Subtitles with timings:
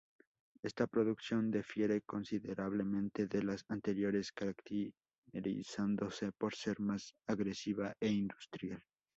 [0.63, 8.81] Esta producción difiere considerablemente de las anteriores, caracterizándose por ser más agresiva e industrial.